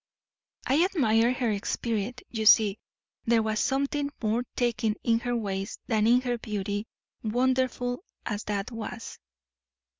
[0.65, 2.79] I admired her spirit, you see.
[3.25, 6.87] There was something more taking in her ways than in her beauty,
[7.21, 9.19] wonderful as that was.